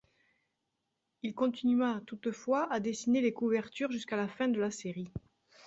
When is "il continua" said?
1.21-2.01